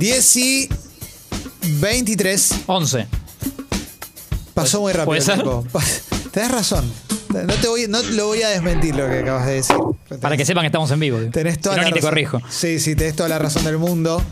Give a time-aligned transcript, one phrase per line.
[0.00, 0.68] 10 y
[1.80, 2.54] 23.
[2.66, 3.06] 11.
[4.54, 5.34] Pasó muy rápido ¿Puede el ser?
[5.34, 5.66] tiempo.
[5.70, 5.82] Pa-
[6.30, 6.90] Tenés razón.
[7.28, 9.76] No, te voy, no lo voy a desmentir lo que acabas de decir.
[10.22, 11.18] Para que sepan que estamos en vivo.
[11.30, 12.10] Tenés Si toda no, la ni te razón.
[12.10, 12.40] corrijo.
[12.48, 14.22] Sí, sí, tenés toda la razón del mundo.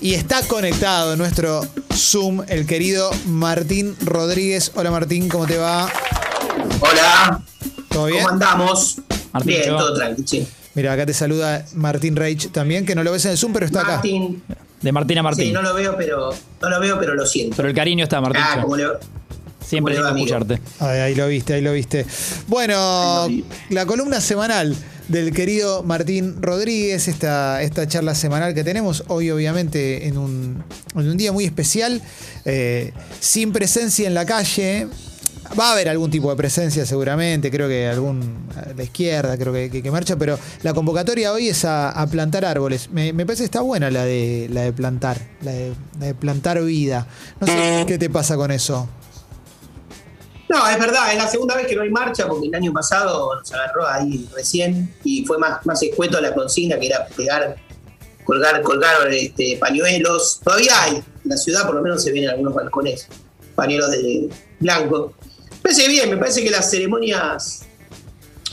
[0.00, 1.62] Y está conectado en nuestro
[1.94, 4.72] Zoom el querido Martín Rodríguez.
[4.74, 5.88] Hola Martín, ¿cómo te va?
[6.80, 7.40] Hola,
[7.88, 8.18] ¿Todo bien?
[8.24, 8.96] ¿cómo andamos?
[9.32, 10.46] Martín, bien, todo tranquilo.
[10.74, 13.66] Mira, acá te saluda Martín Reich también, que no lo ves en el Zoom, pero
[13.66, 13.92] está acá.
[13.94, 14.42] Martín,
[14.82, 15.46] De Martín a Martín.
[15.46, 17.56] sí, no lo veo, pero no lo veo, pero lo siento.
[17.56, 18.42] Pero el cariño está, Martín.
[18.44, 18.86] Ah, como le
[19.64, 20.16] Siempre amigo?
[20.26, 20.60] escucharte.
[20.80, 22.04] Ahí, ahí lo viste, ahí lo viste.
[22.48, 23.28] Bueno,
[23.70, 24.76] la columna semanal
[25.08, 30.64] del querido Martín Rodríguez, esta, esta charla semanal que tenemos hoy obviamente en un,
[30.94, 32.02] en un día muy especial,
[32.44, 34.88] eh, sin presencia en la calle.
[35.58, 39.70] Va a haber algún tipo de presencia seguramente, creo que algún la izquierda, creo que,
[39.70, 42.88] que, que marcha, pero la convocatoria hoy es a, a plantar árboles.
[42.90, 46.14] Me, me parece que está buena la de, la de plantar, la de, la de
[46.14, 47.06] plantar vida.
[47.40, 48.88] No sé qué te pasa con eso.
[50.48, 53.34] No, es verdad, es la segunda vez que no hay marcha porque el año pasado
[53.34, 57.56] nos agarró ahí recién y fue más, más escueto la consigna que era pegar,
[58.24, 60.40] colgar, colgar este, pañuelos.
[60.44, 63.08] Todavía hay, en la ciudad por lo menos se ven en algunos balcones
[63.54, 64.28] pañuelos de
[64.60, 65.14] blanco.
[65.64, 67.62] Me parece bien, me parece que las ceremonias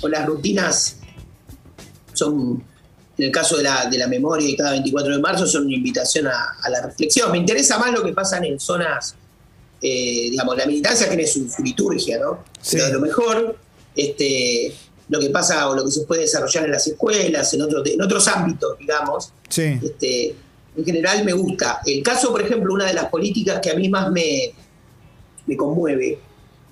[0.02, 0.96] o las rutinas
[2.14, 2.64] son,
[3.18, 5.76] en el caso de la, de la memoria y cada 24 de marzo, son una
[5.76, 7.30] invitación a, a la reflexión.
[7.34, 9.16] Me interesa más lo que pasa en zonas
[9.82, 12.44] eh, digamos, la militancia tiene su, su liturgia, ¿no?
[12.62, 12.78] Sí.
[12.78, 13.58] Pero a lo mejor
[13.96, 14.74] este,
[15.10, 18.02] lo que pasa o lo que se puede desarrollar en las escuelas, en, otros en
[18.02, 19.80] otros ámbitos, digamos, Sí.
[19.84, 20.36] este,
[20.78, 21.82] en general me gusta.
[21.86, 24.54] El caso, por ejemplo, una de las políticas que a mí más me,
[25.48, 26.20] me conmueve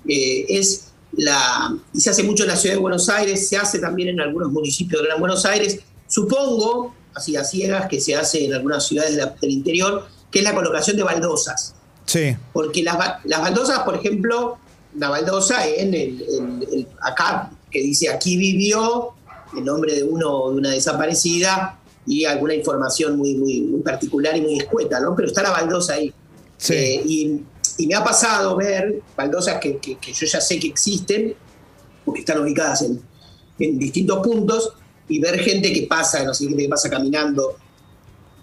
[0.08, 3.78] eh, es la, y se hace mucho en la ciudad de Buenos Aires, se hace
[3.78, 8.44] también en algunos municipios de Gran Buenos Aires, supongo, así a ciegas, que se hace
[8.44, 11.74] en algunas ciudades de la- del interior, que es la colocación de baldosas.
[12.06, 12.36] Sí.
[12.52, 14.58] Porque las, las baldosas, por ejemplo,
[14.94, 19.10] una baldosa en el, el- el- acá, que dice aquí vivió,
[19.56, 24.40] el nombre de uno de una desaparecida y alguna información muy, muy, muy particular y
[24.42, 25.14] muy escueta, ¿no?
[25.16, 26.12] Pero está la baldosa ahí.
[26.56, 26.74] Sí.
[26.74, 27.40] Eh, y,
[27.82, 31.34] y me ha pasado ver baldosas que, que- que yo ya sé que existen,
[32.04, 33.00] porque están ubicadas en,
[33.58, 34.72] en distintos puntos,
[35.08, 37.56] y ver gente que pasa, no sé, gente que pasa caminando,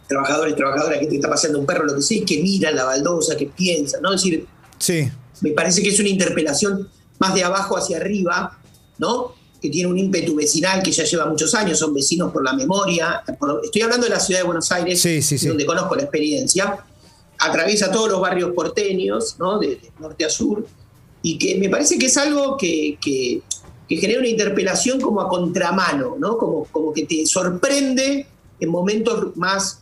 [0.07, 2.83] trabajadores, trabajadoras, gente que está paseando un perro, lo que sea, y que miran la
[2.85, 4.13] baldosa, que piensan, ¿no?
[4.13, 4.45] Es decir,
[4.79, 5.09] Sí.
[5.41, 6.89] me parece que es una interpelación
[7.19, 8.57] más de abajo hacia arriba,
[8.97, 9.33] ¿no?
[9.61, 13.21] Que tiene un ímpetu vecinal que ya lleva muchos años, son vecinos por la memoria.
[13.39, 15.47] Por- estoy hablando de la ciudad de Buenos Aires, Sí, sí, sí.
[15.47, 16.77] donde conozco la experiencia.
[17.39, 19.59] Atraviesa todos los barrios porteños, ¿no?
[19.59, 20.65] De, norte a sur,
[21.21, 23.41] y que me parece que es algo que, que-
[23.89, 26.37] genera una interpelación como a contramano, ¿no?
[26.37, 28.27] Como, como que te sorprende
[28.59, 29.79] en momentos más,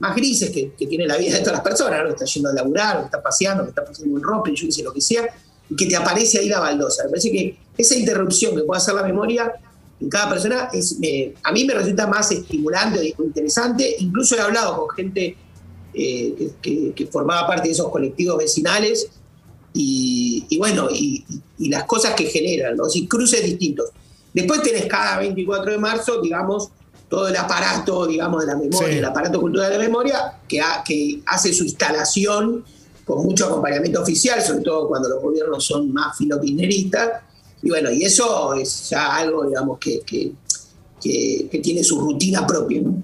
[0.00, 2.06] más grises que, tiene la vida de todas las personas, ¿no?
[2.06, 4.72] Que está yendo a laburar, que está paseando, que está pasando un rope, yo qué
[4.72, 5.22] sé, lo que sea,
[5.70, 7.04] y que te aparece ahí la baldosa.
[7.04, 9.52] Me parece que esa interrupción que puede hacer la memoria
[10.00, 10.96] en cada persona es,
[11.42, 13.96] a mí me resulta más estimulante o interesante.
[13.98, 15.36] Incluso he hablado con gente
[15.98, 19.08] eh, que, que- que formaba parte de esos colectivos vecinales
[19.74, 21.24] y, y bueno, y,
[21.58, 22.88] y las cosas que generan, ¿no?
[22.88, 23.90] Si cruces distintos.
[24.32, 26.68] Después tenés cada 24 de marzo, digamos,
[27.08, 28.98] todo el aparato, digamos, de la memoria, Sí.
[28.98, 32.64] el aparato cultural de la memoria, que, ha- que hace su instalación
[33.04, 37.22] con mucho acompañamiento oficial, sobre todo cuando los gobiernos son más filokirchneristas.
[37.62, 40.32] Y bueno, y eso es ya algo, digamos, que, que,
[41.02, 43.02] que- que tiene su rutina propia, ¿no?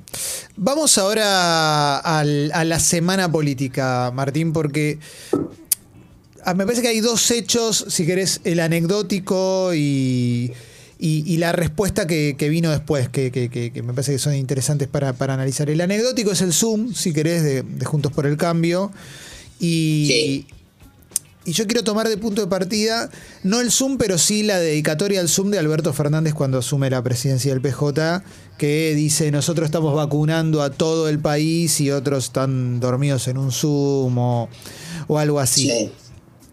[0.57, 2.25] Vamos ahora a
[2.65, 4.99] la semana política, Martín, porque
[6.45, 10.53] ah, me parece que hay dos hechos, si querés, el anecdótico y,
[10.99, 14.19] y- y la respuesta que, que vino después, que, que- que- que me parece que
[14.19, 15.69] son interesantes para, para analizar.
[15.71, 18.93] El anecdótico es el Zoom, si querés, de, de Juntos por el Cambio.
[19.59, 20.47] Y, Sí.
[21.45, 23.11] Y yo quiero tomar de punto de partida,
[23.43, 27.03] no el Zoom, pero sí la dedicatoria al Zoom de Alberto Fernández cuando asume la
[27.03, 28.23] presidencia del PJ,
[28.57, 33.53] que dice, nosotros estamos vacunando a todo el país y otros están dormidos en un
[33.53, 34.49] Zoom o,
[35.07, 35.69] o algo así.
[35.69, 35.91] Sí.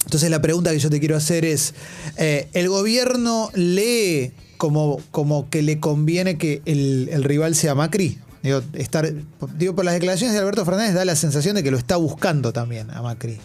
[0.05, 1.73] Entonces la pregunta que yo te quiero hacer es,
[2.17, 8.17] eh, ¿el gobierno lee como, como que le conviene que el, el rival sea Macri?
[8.43, 9.13] Digo, estar,
[9.55, 12.51] digo, por las declaraciones de Alberto Fernández da la sensación de que lo está buscando
[12.51, 13.39] también a Macri.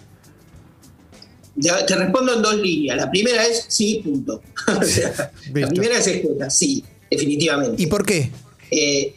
[1.61, 2.97] Te respondo en dos líneas.
[2.97, 4.43] La primera es sí, punto.
[4.81, 7.83] O sea, la primera es escueta, sí, definitivamente.
[7.83, 8.31] ¿Y por qué?
[8.71, 9.15] Eh,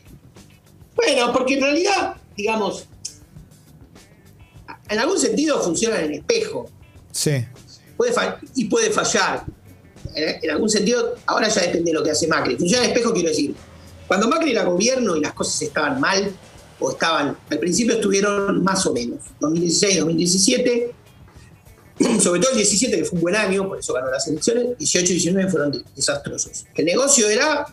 [0.95, 2.85] bueno, porque en realidad, digamos,
[4.89, 6.69] en algún sentido funciona en espejo.
[7.11, 7.45] Sí,
[7.97, 8.13] Puede
[8.55, 9.43] y puede fallar.
[10.15, 12.55] En, en algún sentido, ahora ya depende de lo que hace Macri.
[12.55, 13.53] Funciona en espejo, quiero decir.
[14.07, 16.33] Cuando Macri era gobierno y las cosas estaban mal,
[16.79, 20.91] o estaban, al principio estuvieron más o menos, 2016, 2017,
[22.21, 25.05] sobre todo el 17, que fue un buen año, por eso ganó las elecciones, 18
[25.05, 26.65] y 19 fueron de- desastrosos.
[26.75, 27.65] El negocio era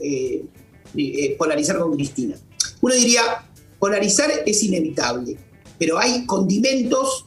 [0.00, 0.44] eh,
[0.96, 2.36] eh, polarizar con Cristina.
[2.80, 3.22] Uno diría,
[3.78, 5.36] polarizar es inevitable,
[5.78, 7.26] pero hay condimentos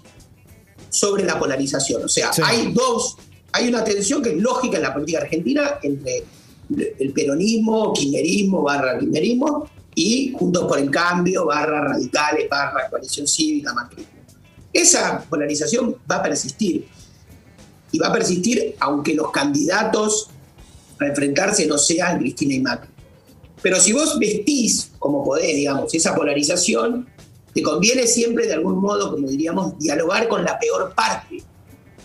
[0.90, 2.04] sobre la polarización.
[2.04, 2.42] O sea, Sí.
[2.44, 3.18] hay dos,
[3.54, 6.24] hay una tensión que es lógica en la política argentina entre
[7.00, 13.74] el peronismo, kirchnerismo, barra kirchnerismo, y Juntos por el Cambio, barra radicales, barra coalición cívica,
[13.74, 14.12] macrismo.
[14.74, 16.88] Esa polarización va a persistir.
[17.92, 20.30] Y va a persistir aunque los candidatos
[21.00, 22.90] a enfrentarse no sean Cristina y Macri.
[23.62, 27.08] Pero si vos vestís como podés, digamos, esa polarización,
[27.54, 31.44] te conviene siempre de algún modo, como diríamos, dialogar con la peor parte.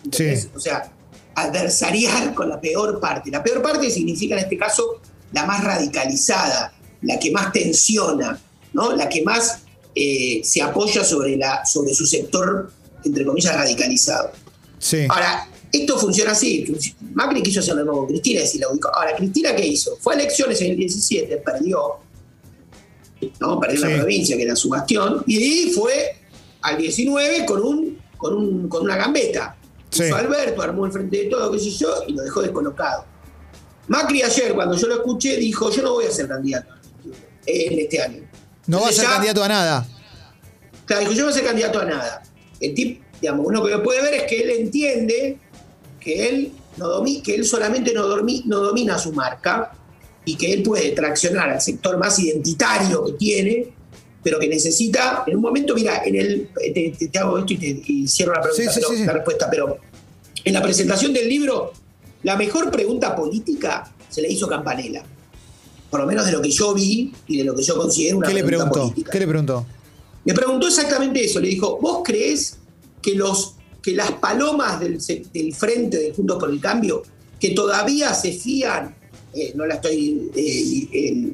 [0.04, 0.42] ¿entendés?
[0.42, 0.50] Sí.
[0.54, 0.90] O sea,
[1.34, 3.30] adversariar con la peor parte.
[3.30, 5.00] La peor parte significa en este caso
[5.32, 6.72] la más radicalizada,
[7.02, 8.40] la que más tensiona,
[8.72, 8.92] ¿no?
[8.96, 9.65] la que más
[9.98, 12.70] eh, se apoya sobre, la, sobre su sector,
[13.02, 14.30] entre comillas, radicalizado.
[14.78, 15.06] Sí.
[15.08, 16.66] Ahora, esto funciona así.
[17.14, 18.90] Macri quiso hacer lo mismo con Cristina y la ubicó.
[18.94, 19.96] Ahora, ¿Cristina qué hizo?
[19.98, 21.94] Fue a elecciones en el 17, perdió.
[23.40, 23.58] ¿no?
[23.58, 23.86] Perdió Sí.
[23.88, 25.24] la provincia, que era su bastión.
[25.26, 26.16] Y ahí fue
[26.60, 29.56] al 19 con, un, con, un, con una gambeta.
[29.90, 30.04] Sí.
[30.04, 33.06] Hizo Alberto, armó el frente de todo, qué sé yo, y lo dejó descolocado.
[33.88, 36.74] Macri ayer, cuando yo lo escuché, dijo, yo no voy a ser candidato
[37.46, 38.28] en este año.
[38.66, 39.88] No va a ser ya- candidato a nada.
[40.84, 42.22] Claro, dijo, yo no voy a ser candidato a nada.
[42.60, 45.38] El tip, digamos, uno que lo puede ver es que él entiende
[46.00, 49.72] que él, no domi- que él solamente no, dormi- no domina su marca
[50.24, 53.68] y que él puede traccionar al sector más identitario que tiene,
[54.22, 57.56] pero que necesita, en un momento, mira, en el, te, te- te hago esto y,
[57.58, 59.04] te, y cierro la pregunta, Sí, sí, pero- sí.
[59.06, 59.78] la respuesta, pero
[60.44, 61.72] en la presentación del libro,
[62.22, 65.02] la mejor pregunta política se le hizo Campanella.
[65.90, 68.26] Por lo menos de lo que yo vi y de lo que yo considero una
[68.28, 68.80] ¿Qué le preguntó?
[68.82, 69.10] política.
[69.12, 69.66] ¿Qué le preguntó?
[70.24, 71.38] Me preguntó exactamente eso.
[71.40, 72.58] Le dijo, ¿vos creés
[73.00, 75.00] que, los, que las palomas del,
[75.54, 77.02] frente de Juntos por el Cambio,
[77.38, 78.94] que todavía se fían,
[79.32, 81.32] eh, no la estoy eh, eh,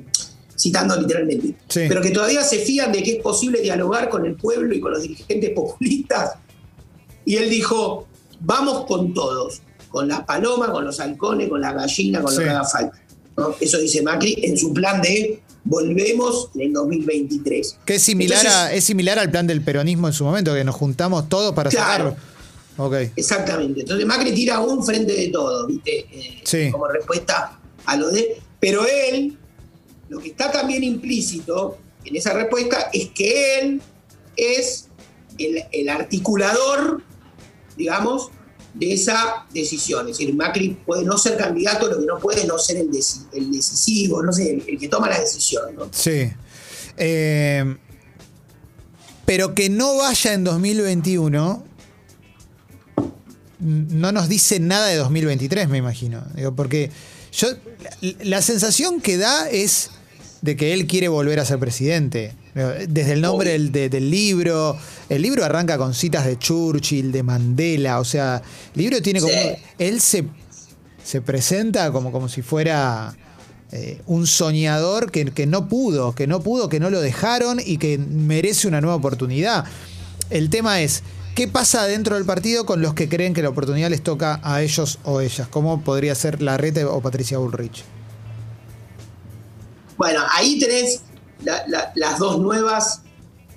[0.58, 1.80] citando literalmente, Sí.
[1.88, 4.92] pero que todavía se fían de que es posible dialogar con el pueblo y con
[4.92, 6.32] los dirigentes populistas?
[7.24, 8.06] Y él dijo,
[8.40, 12.38] vamos con todos, con las palomas, con los halcones, con la gallina, con Sí.
[12.40, 13.01] lo que haga falta.
[13.36, 13.54] ¿No?
[13.60, 17.78] Eso dice Macri en su plan de volvemos en el 2023.
[17.84, 20.64] Que es similar, Entonces, a, es similar al plan del peronismo en su momento, que
[20.64, 22.10] nos juntamos todos para Claro.
[22.10, 22.32] sacarlo.
[22.78, 22.94] Ok.
[23.16, 23.80] Exactamente.
[23.80, 25.98] Entonces Macri tira un frente de todo, ¿viste?
[26.10, 26.70] Eh, Sí.
[26.70, 28.38] Como respuesta a lo de.
[28.60, 29.36] Pero él,
[30.08, 33.82] lo que está también implícito en esa respuesta es que él
[34.36, 34.88] es
[35.38, 37.02] el, el articulador,
[37.76, 38.30] digamos,
[38.74, 40.08] de esa decisión.
[40.08, 43.26] Es decir, Macri puede no ser candidato, lo que no puede no ser el, deci-
[43.32, 45.64] el decisivo, no sé, el, que toma la decisión.
[45.90, 46.30] Sí.
[46.96, 47.76] Eh,
[49.26, 51.64] pero que no vaya en 2021
[53.60, 56.24] no nos dice nada de 2023, me imagino.
[56.34, 56.90] Digo, porque
[57.32, 57.48] yo
[58.22, 59.90] la sensación que da es
[60.42, 62.34] de que él quiere volver a ser presidente.
[62.88, 64.76] Desde el nombre del, de- del libro,
[65.08, 68.42] el libro arranca con citas de Churchill, de Mandela, o sea,
[68.74, 69.32] el libro tiene como...
[69.32, 69.38] Sí.
[69.78, 70.24] Él se,
[71.02, 73.16] se presenta como, como si fuera
[73.70, 77.78] eh, un soñador que, que no pudo, que no pudo, que no lo dejaron y
[77.78, 79.64] que merece una nueva oportunidad.
[80.28, 81.02] El tema es,
[81.34, 84.60] ¿qué pasa dentro del partido con los que creen que la oportunidad les toca a
[84.60, 85.48] ellos o ellas?
[85.48, 87.84] ¿Cómo podría ser Larrete o Patricia Bullrich?
[89.96, 91.02] Bueno, ahí tenés
[91.44, 93.02] la- la- las dos nuevas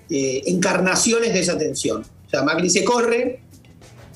[0.10, 2.02] eh, encarnaciones de esa tensión.
[2.28, 3.40] O sea, Macri se corre,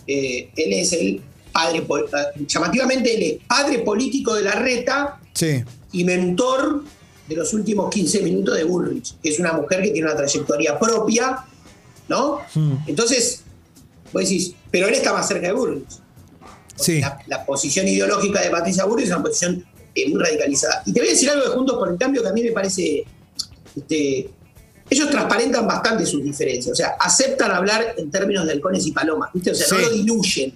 [0.06, 1.22] eh, él es el
[1.52, 6.84] padre, eh, llamativamente él es padre político de la reta Sí, y mentor
[7.28, 10.78] de los últimos 15 minutos de Bullrich, que es una mujer que tiene una trayectoria
[10.78, 11.40] propia,
[12.08, 12.40] ¿no?
[12.54, 12.74] Hmm.
[12.88, 13.42] Entonces,
[14.14, 15.90] vos decís, pero él está más cerca de Bullrich.
[16.76, 17.02] sí.
[17.02, 19.66] La, la posición ideológica de Patricia Bullrich es una posición
[20.02, 20.84] eh, muy radicalizada.
[20.86, 22.52] Y te voy a decir algo de Juntos por el Cambio que a mí me
[22.52, 23.06] parece.
[23.76, 24.30] este,
[24.90, 26.74] ellos transparentan bastante sus diferencias.
[26.74, 29.30] O sea, aceptan hablar en términos de halcones y palomas.
[29.34, 29.52] ¿viste?
[29.52, 29.84] O sea, no Sí.
[29.84, 30.54] lo diluyen.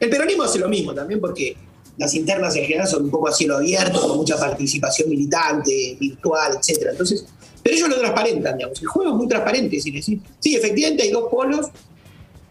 [0.00, 1.56] El peronismo hace lo mismo también porque
[1.96, 6.56] las internas en general son un poco a cielo abierto, con mucha participación militante, virtual,
[6.58, 6.90] etcétera.
[6.92, 7.24] Entonces,
[7.62, 8.80] pero ellos lo transparentan, digamos.
[8.80, 11.66] El juego es muy transparente, es decir, sí, efectivamente hay dos polos.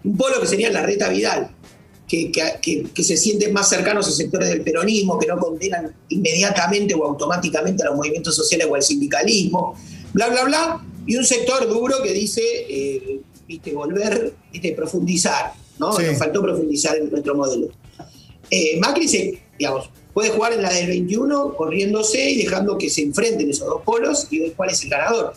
[0.04, 1.50] Un polo que sería la reta Vidal,
[2.08, 5.94] que, que- que- que se sienten más cercanos a sectores del peronismo, que no condenan
[6.10, 9.76] inmediatamente o automáticamente a los movimientos sociales o al sindicalismo,
[10.14, 10.86] bla, bla, bla.
[11.06, 15.94] Y un sector duro que dice, eh, viste, volver, viste, profundizar, ¿no?
[15.94, 16.04] Sí.
[16.06, 17.68] Nos faltó profundizar en nuestro modelo.
[18.50, 23.02] Eh, Macri se, digamos, puede jugar en la del 21 corriéndose y dejando que se
[23.04, 25.34] enfrenten esos dos polos y ver cuál es el ganador.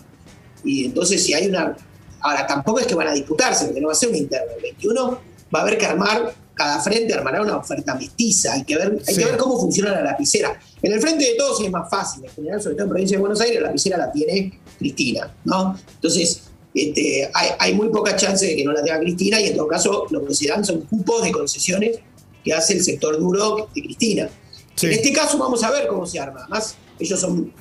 [0.65, 1.77] Y entonces si hay una...
[2.23, 4.53] Ahora, tampoco es que van a disputarse, porque no va a ser una interna.
[4.57, 5.21] El 21
[5.55, 8.53] va a haber que armar, cada frente armará una oferta mestiza.
[8.53, 9.19] Hay que ver, hay Sí.
[9.19, 10.61] que ver cómo funciona la lapicera.
[10.83, 12.23] En el frente de todos es más fácil.
[12.27, 15.75] En general, sobre todo en provincia de Buenos Aires, la lapicera la tiene Cristina, ¿no?
[15.95, 16.43] Entonces,
[16.75, 19.69] este, hay, hay muy poca chance de que no la tenga Cristina y en todo
[19.69, 21.99] caso lo que se dan son cupos de concesiones
[22.45, 24.29] que hace el sector duro de Cristina.
[24.75, 24.85] Sí.
[24.87, 26.41] En este caso vamos a ver cómo se arma.
[26.43, 27.55] Además, ellos son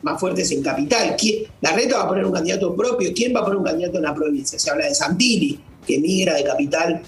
[0.00, 1.14] más fuertes en capital.
[1.18, 3.10] ¿Quién- La reta va a poner un candidato propio.
[3.14, 4.58] ¿Quién va a poner un candidato en la provincia?
[4.58, 7.02] Se habla de Santilli, que migra de capital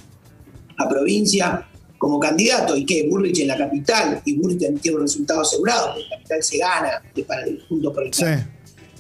[0.79, 1.67] a provincia
[1.99, 2.77] como candidato.
[2.77, 3.07] ¿Y qué?
[3.09, 4.23] Burrich en la capital.
[4.25, 5.89] Y Burrich tiene un resultado asegurado.
[5.95, 7.61] porque La capital se gana para el
[8.13, 8.23] Sí.
[8.25, 8.47] Cambio.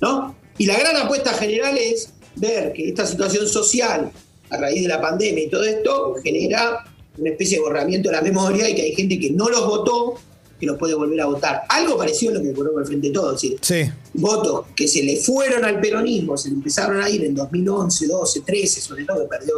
[0.00, 0.36] ¿no?
[0.58, 4.10] Y la gran apuesta general es ver que esta situación social,
[4.50, 6.84] a raíz de la pandemia y todo esto, genera
[7.16, 10.14] una especie de borramiento de la memoria y que hay gente que no los votó,
[10.58, 11.62] que los puede volver a votar.
[11.68, 13.92] Algo parecido a lo que ocurrió con el Frente de Todos, es decir, Sí.
[14.14, 18.40] votos que se le fueron al peronismo, se le empezaron a ir en 2011, 12,
[18.40, 19.54] 13, sobre todo que perdió,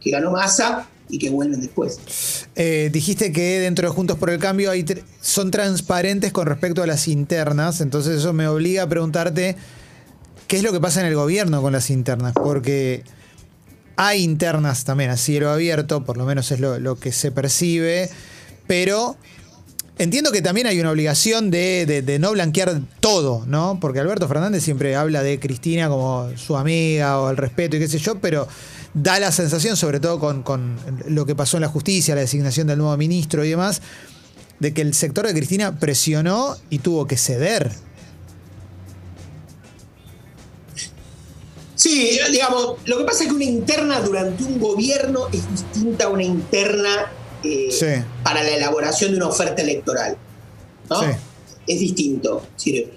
[0.00, 2.46] que ganó Massa y que vuelven después.
[2.56, 4.84] Eh, dijiste que dentro de Juntos por el Cambio hay
[5.20, 9.56] son transparentes con respecto a las internas, entonces eso me obliga a preguntarte
[10.48, 13.02] qué es lo que pasa en el gobierno con las internas, porque
[13.96, 18.08] hay internas también a cielo abierto, por lo menos es lo, que se percibe,
[18.66, 19.16] pero
[19.98, 23.78] entiendo que también hay una obligación de- de no blanquear todo, ¿no?
[23.80, 27.88] Porque Alberto Fernández siempre habla de Cristina como su amiga o el respeto y qué
[27.88, 28.48] sé yo, pero
[28.94, 32.66] da la sensación, sobre todo con, con lo que pasó en la justicia, la designación
[32.66, 33.82] del nuevo ministro y demás,
[34.58, 37.70] de que el sector de Cristina presionó y tuvo que ceder.
[41.74, 46.08] Sí, digamos, lo que pasa es que una interna durante un gobierno es distinta a
[46.08, 47.10] una interna
[47.42, 48.04] eh, Sí.
[48.22, 50.16] para la elaboración de una oferta electoral.
[50.90, 51.00] ¿no?
[51.00, 51.06] Sí.
[51.66, 52.42] Es distinto.
[52.48, 52.92] Es decir,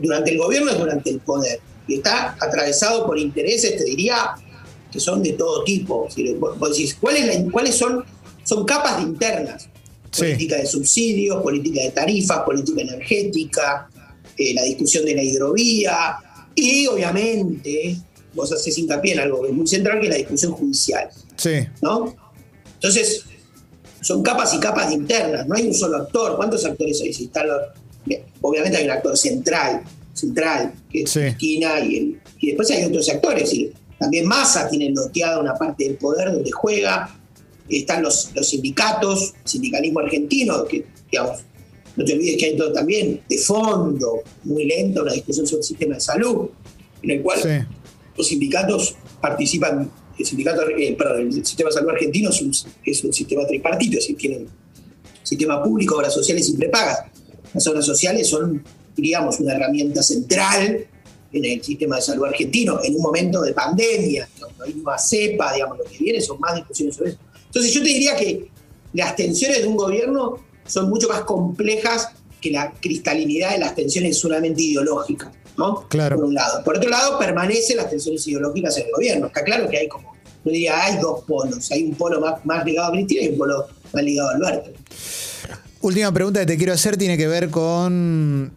[0.00, 1.60] durante el gobierno es durante el poder.
[1.86, 4.34] Y está atravesado por intereses, te diría,
[4.92, 6.08] que son de todo tipo.
[6.38, 8.04] Vos- ¿cuáles, la- ¿cuáles son?
[8.44, 9.68] Son capas de internas.
[10.10, 10.22] Sí.
[10.22, 13.88] Política de subsidios, política de tarifas, política energética,
[14.38, 16.16] eh, la discusión de la hidrovía
[16.54, 17.96] y obviamente
[18.34, 21.50] vos haces hincapié en algo que es muy central que es la discusión judicial, Sí,
[21.82, 22.14] ¿no?
[22.74, 23.24] Entonces,
[24.00, 26.36] son capas y capas de internas, no hay un solo actor.
[26.36, 27.12] ¿Cuántos actores hay?
[27.12, 27.30] Si
[28.40, 29.82] obviamente hay un actor central,
[30.14, 31.20] central, que es Sí.
[31.20, 33.52] Cristina, y, el- y después hay otros actores.
[33.52, 37.14] y también Massa tiene loteada una parte del poder donde juega.
[37.68, 41.40] Están los, los sindicatos, sindicalismo argentino, que, digamos,
[41.96, 45.66] no te olvides que hay todo también de fondo, muy lento, una discusión sobre el
[45.66, 46.48] sistema de salud,
[47.02, 47.48] en el cual sí,
[48.16, 52.52] los sindicatos participan, el sindicato, eh, perdón, el sistema de salud argentino es un,
[52.84, 54.48] es un sistema tripartito, es decir, tienen
[55.22, 57.00] sistema público, obras sociales y prepagas.
[57.52, 58.62] Las obras sociales son,
[58.96, 60.86] diríamos, una herramienta central
[61.32, 65.52] en el sistema de salud argentino en un momento de pandemia, cuando hay una cepa,
[65.52, 67.18] digamos, lo que viene son más discusiones sobre eso.
[67.46, 68.48] Entonces yo te diría que
[68.94, 72.08] las tensiones de un gobierno son mucho más complejas
[72.40, 75.86] que la cristalinidad de las tensiones solamente ideológicas, ¿no?
[75.88, 76.16] Claro.
[76.16, 76.64] Por un lado.
[76.64, 79.26] Por otro lado, permanecen las tensiones ideológicas en el gobierno.
[79.26, 81.70] Está claro que hay como, no diría, hay dos polos.
[81.72, 84.70] Hay un polo más, más ligado a Cristina y un polo más ligado a Alberto.
[85.80, 88.52] Última pregunta que te quiero hacer tiene que ver con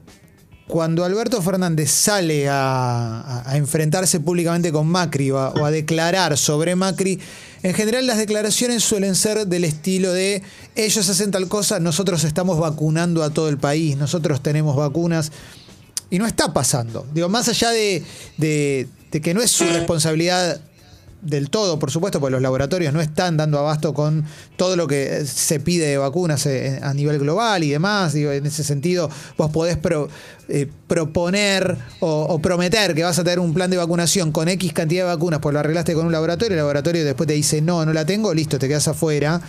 [0.72, 7.20] cuando Alberto Fernández sale a, enfrentarse públicamente con Macri o a, declarar sobre Macri.
[7.62, 10.42] En general las declaraciones suelen ser del estilo de
[10.76, 15.34] ellos hacen tal cosa, nosotros estamos vacunando a todo el país, nosotros tenemos vacunas.
[16.10, 17.06] Y no está pasando.
[17.14, 18.06] Digo, más allá de
[19.12, 20.62] que no es su responsabilidad
[21.22, 24.26] del todo, por supuesto, porque los laboratorios no están dando abasto con
[24.58, 28.14] todo lo que se pide de vacunas eh, a nivel global y demás.
[28.14, 30.10] Digo, en ese sentido, vos podés pro-
[30.50, 34.74] eh, proponer o, o prometer que vas a tener un plan de vacunación con X
[34.74, 37.86] cantidad de vacunas, pues lo arreglaste con un laboratorio, el laboratorio después te dice no,
[37.86, 39.40] no la tengo, listo, te quedas afuera,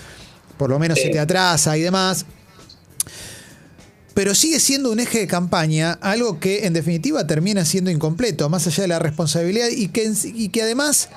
[0.58, 2.26] por lo menos se te atrasa y demás
[4.14, 8.66] pero sigue siendo un eje de campaña, algo que en definitiva termina siendo incompleto, más
[8.66, 11.08] allá de la responsabilidad y que, en- y que además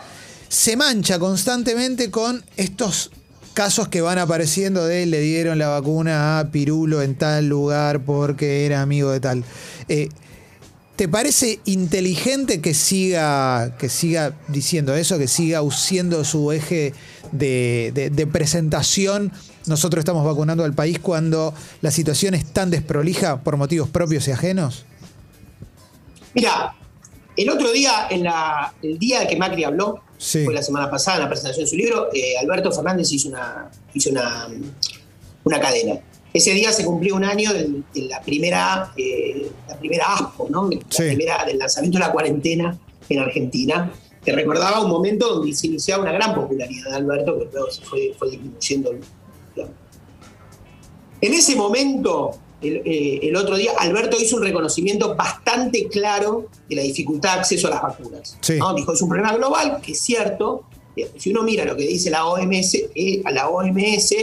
[0.48, 3.12] se mancha constantemente con estos
[3.56, 8.66] casos que van apareciendo de le dieron la vacuna a Pirulo en tal lugar porque
[8.66, 9.44] era amigo de tal.
[9.88, 10.10] Eh,
[10.96, 16.94] ¿Te parece inteligente que siga, que siga diciendo eso, que siga siendo su eje
[17.34, 19.34] de, presentación?
[19.66, 24.32] Nosotros estamos vacunando al país cuando la situación es tan desprolija por motivos propios y
[24.32, 24.86] ajenos.
[26.34, 26.76] Mira,
[27.36, 30.46] el otro día, el día que Macri habló, Sí.
[30.46, 33.70] fue la semana pasada en la presentación de su libro, eh, Alberto Fernández hizo una,
[33.94, 34.48] hizo una,
[35.44, 36.00] una cadena.
[36.34, 40.70] Ese día se cumplió un año de, de la primera eh, la primera ASPO, ¿no?
[40.70, 41.04] La Sí.
[41.04, 43.92] primera del lanzamiento de la cuarentena en Argentina,
[44.24, 47.82] que recordaba un momento donde se iniciaba una gran popularidad de Alberto, que luego se
[47.86, 48.92] fue, fue disminuyendo.
[51.22, 52.32] En ese momento,
[52.68, 57.40] el, eh, el otro día, Alberto hizo un reconocimiento bastante claro de la dificultad de
[57.40, 58.38] acceso a las vacunas.
[58.42, 58.58] Sí.
[58.58, 58.74] ¿no?
[58.74, 60.64] Dijo, es un problema global, que es cierto.
[60.96, 64.16] Eh, Si uno mira lo que dice la OMS, eh, a la OMS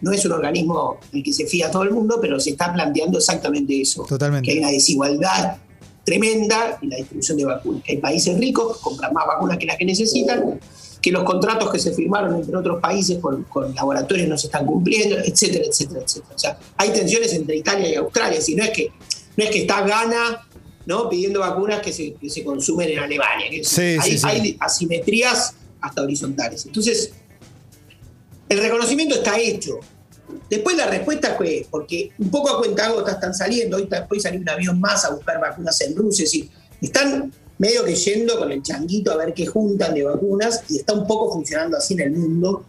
[0.00, 2.72] no es un organismo en el que se fía todo el mundo, pero se está
[2.72, 4.04] planteando exactamente eso.
[4.04, 4.46] Totalmente.
[4.46, 5.56] Que hay una desigualdad
[6.04, 7.82] tremenda en la distribución de vacunas.
[7.82, 10.60] Que hay países ricos que compran más vacunas que las que necesitan,
[11.04, 14.64] que los contratos que se firmaron entre otros países con, con laboratorios no se están
[14.64, 16.34] cumpliendo, etcétera, etcétera, etcétera.
[16.34, 18.90] O sea, hay tensiones entre Italia y Australia, si no es que,
[19.36, 20.48] no es que está Ghana
[20.86, 21.10] ¿no?
[21.10, 23.50] pidiendo vacunas que se, que se consumen en Alemania.
[23.62, 24.26] Sí, hay, sí, sí.
[24.26, 26.64] hay asimetrías hasta horizontales.
[26.64, 27.12] Entonces,
[28.48, 29.80] el reconocimiento está hecho.
[30.48, 34.40] Después la respuesta fue, porque un poco a cuenta gotas están saliendo, hoy después salió
[34.40, 38.50] un avión más a buscar vacunas en Rusia, es decir, están medio que yendo con
[38.50, 42.00] el changuito a ver qué juntan de vacunas y está un poco funcionando así en
[42.00, 42.64] el mundo.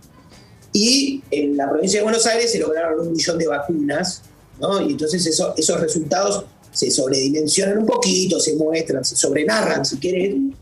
[0.73, 4.21] Y en la provincia de Buenos Aires se lograron un millón de vacunas,
[4.59, 4.81] ¿no?
[4.81, 10.53] Y entonces eso- esos resultados se sobredimensionan un poquito, se muestran, se sobrenarran, si quieren,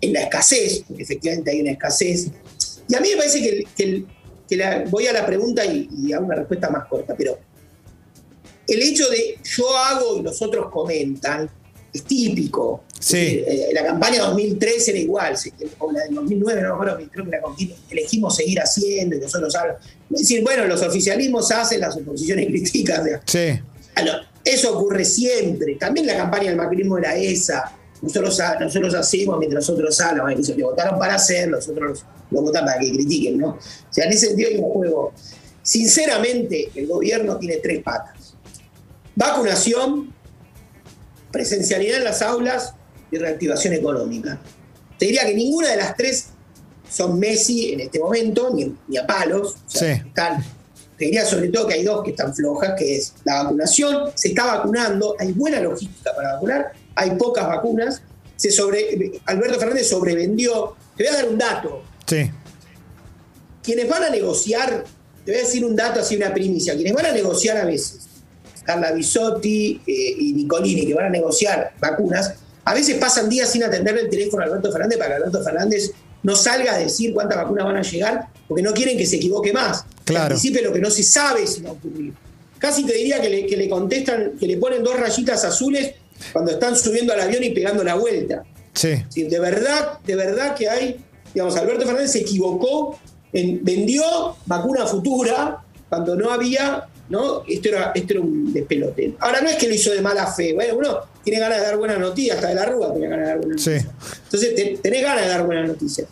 [0.00, 2.28] en la escasez, porque efectivamente hay una escasez.
[2.88, 4.04] Y a mí me parece que,
[4.90, 7.38] voy a la pregunta y, y hago una respuesta más corta, pero
[8.66, 11.50] el hecho de yo hago y los otros comentan
[11.98, 12.84] es típico.
[12.98, 13.44] Sí.
[13.46, 15.34] Eh, la campaña 2003 era igual,
[15.78, 17.40] o la de 2009, no me acuerdo, creo que la
[17.90, 19.82] elegimos seguir haciendo y nosotros hablamos.
[20.10, 23.60] Es decir, bueno, los oficialismos hacen, las oposiciones o sea, Sí.
[24.44, 25.74] Eso ocurre siempre.
[25.74, 27.76] También la campaña del macrismo era esa.
[28.00, 30.30] Nosotros, nosotros hacemos mientras otros hablan.
[30.30, 33.48] Ellos le votaron para hacer, los otros los, los votan para que critiquen, ¿no?
[33.50, 33.58] O
[33.90, 35.12] sea, en ese sentido hay un juego.
[35.62, 38.34] Sinceramente, el gobierno tiene tres patas.
[39.14, 40.14] Vacunación,
[41.30, 42.74] presencialidad en las aulas
[43.10, 44.38] y reactivación económica.
[44.98, 46.26] Te diría que ninguna de las tres
[46.90, 49.56] son Messi en este momento, ni, ni a palos.
[49.66, 50.02] O sea, Sí.
[50.06, 50.44] están-
[50.96, 54.28] te diría sobre todo que hay dos que están flojas, que es la vacunación, se
[54.28, 58.02] está vacunando, hay buena logística para vacunar, hay pocas vacunas,
[58.36, 60.74] se sobre, Alberto Fernández sobrevendió.
[60.96, 61.82] Te voy a dar un dato.
[62.06, 62.30] Sí.
[63.62, 64.84] Quienes van a negociar,
[65.24, 68.07] te voy a decir un dato así, una primicia, quienes van a negociar a veces,
[68.68, 72.34] Carla Bisotti eh, y Nicolini, que van a negociar vacunas,
[72.66, 75.90] a veces pasan días sin atenderle el teléfono a Alberto Fernández para que Alberto Fernández
[76.22, 79.54] no salga a decir cuántas vacunas van a llegar, porque no quieren que se equivoque
[79.54, 79.84] más.
[80.04, 80.34] Que Claro.
[80.34, 82.12] anticipe lo que no se sabe si va a ocurrir.
[82.58, 85.94] Casi te diría que le, que le contestan, que le ponen dos rayitas azules
[86.34, 88.42] cuando están subiendo al avión y pegando la vuelta.
[88.74, 89.02] Sí.
[89.08, 90.96] Sí, de verdad, de verdad que hay,
[91.32, 92.98] digamos, Alberto Fernández se equivocó,
[93.32, 94.02] en, vendió
[94.44, 97.42] vacuna futura cuando no había, ¿no?
[97.46, 99.14] Esto era, esto era un despelote.
[99.20, 101.76] Ahora no es que lo hizo de mala fe, bueno, uno tiene ganas de dar
[101.78, 103.70] buenas noticias, hasta de la Rúa tiene ganas de dar buenas Sí.
[103.70, 103.94] noticias.
[104.24, 106.06] Entonces te- tenés ganas de dar buenas noticias.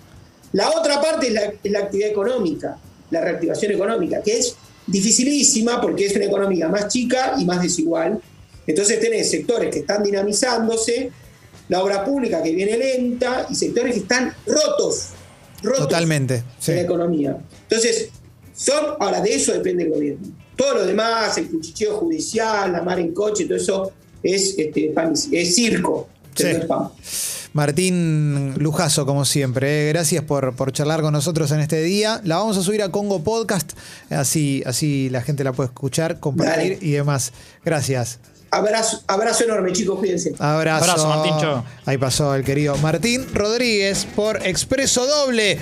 [0.53, 2.79] La otra parte es la, es la actividad económica,
[3.11, 4.57] la reactivación económica, que es
[4.87, 8.21] dificilísima porque es una economía más chica y más desigual.
[8.67, 11.11] Entonces tenés sectores que están dinamizándose,
[11.69, 15.09] la obra pública que viene lenta y sectores que están rotos.
[15.63, 16.43] rotos Totalmente.
[16.59, 16.73] Sí.
[16.73, 17.37] de la economía.
[17.63, 18.11] Entonces,
[18.55, 20.29] son, ahora de eso depende el gobierno.
[20.57, 23.93] Todo lo demás, el cuchicheo judicial, la mar en coche, todo eso
[24.23, 26.09] es, este, pan- es circo.
[26.35, 26.45] Sí.
[27.53, 29.87] Martín Lujazo, como siempre.
[29.87, 29.93] ¿eh?
[29.93, 32.21] Gracias por, por charlar con nosotros en este día.
[32.25, 33.73] La vamos a subir a Congo Podcast,
[34.11, 36.79] así, así la gente la puede escuchar, compartir Dale.
[36.83, 37.33] y demás.
[37.65, 38.19] Gracias.
[38.51, 40.33] Abrazo, abrazo enorme, chicos, cuídense.
[40.39, 40.85] Abrazo.
[40.85, 41.65] Abrazo, Martín, chao.
[41.85, 45.59] Ahí pasó el querido Martín Rodríguez por Expreso Doble.